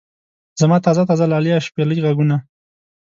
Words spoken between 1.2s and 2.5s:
لاليه شپېلۍ غږونه.